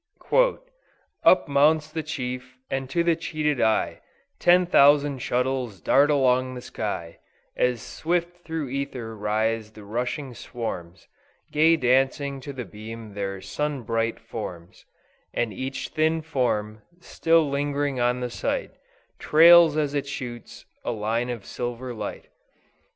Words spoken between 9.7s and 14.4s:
the rushing swarms, Gay dancing to the beam their sun bright